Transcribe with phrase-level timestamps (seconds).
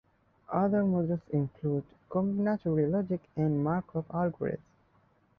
[0.51, 4.57] Other models include combinatory logic and Markov algorithms.